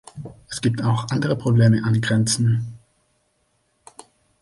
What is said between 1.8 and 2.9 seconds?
an Grenzen.